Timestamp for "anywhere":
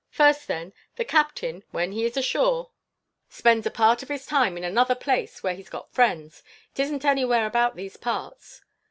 7.05-7.45